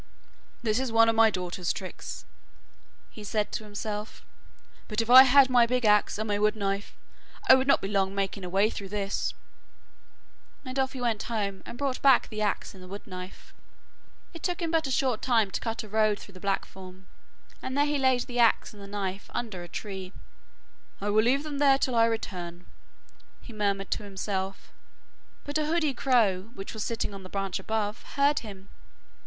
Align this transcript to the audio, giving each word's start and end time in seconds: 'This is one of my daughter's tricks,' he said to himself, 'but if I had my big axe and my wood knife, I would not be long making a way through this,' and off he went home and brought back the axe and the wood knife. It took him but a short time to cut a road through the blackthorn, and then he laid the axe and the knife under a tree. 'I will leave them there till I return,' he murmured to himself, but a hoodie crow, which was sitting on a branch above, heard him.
'This 0.63 0.79
is 0.79 0.91
one 0.91 1.07
of 1.07 1.15
my 1.15 1.29
daughter's 1.29 1.71
tricks,' 1.71 2.25
he 3.11 3.23
said 3.23 3.51
to 3.51 3.63
himself, 3.63 4.25
'but 4.87 4.99
if 4.99 5.11
I 5.11 5.21
had 5.25 5.47
my 5.47 5.67
big 5.67 5.85
axe 5.85 6.17
and 6.17 6.27
my 6.27 6.39
wood 6.39 6.55
knife, 6.55 6.95
I 7.47 7.53
would 7.53 7.67
not 7.67 7.81
be 7.83 7.87
long 7.87 8.15
making 8.15 8.43
a 8.43 8.49
way 8.49 8.71
through 8.71 8.89
this,' 8.89 9.35
and 10.65 10.79
off 10.79 10.93
he 10.93 11.01
went 11.01 11.21
home 11.21 11.61
and 11.67 11.77
brought 11.77 12.01
back 12.01 12.29
the 12.29 12.41
axe 12.41 12.73
and 12.73 12.81
the 12.81 12.87
wood 12.87 13.05
knife. 13.05 13.53
It 14.33 14.41
took 14.41 14.59
him 14.59 14.71
but 14.71 14.87
a 14.87 14.89
short 14.89 15.21
time 15.21 15.51
to 15.51 15.61
cut 15.61 15.83
a 15.83 15.87
road 15.87 16.17
through 16.19 16.33
the 16.33 16.39
blackthorn, 16.39 17.05
and 17.61 17.77
then 17.77 17.85
he 17.87 17.99
laid 17.99 18.21
the 18.21 18.39
axe 18.39 18.73
and 18.73 18.81
the 18.81 18.87
knife 18.87 19.29
under 19.35 19.61
a 19.61 19.67
tree. 19.67 20.13
'I 20.99 21.11
will 21.11 21.23
leave 21.23 21.43
them 21.43 21.59
there 21.59 21.77
till 21.77 21.93
I 21.93 22.05
return,' 22.05 22.65
he 23.39 23.53
murmured 23.53 23.91
to 23.91 24.03
himself, 24.03 24.71
but 25.43 25.59
a 25.59 25.67
hoodie 25.67 25.93
crow, 25.93 26.49
which 26.55 26.73
was 26.73 26.83
sitting 26.83 27.13
on 27.13 27.23
a 27.23 27.29
branch 27.29 27.59
above, 27.59 28.01
heard 28.17 28.39
him. 28.39 28.69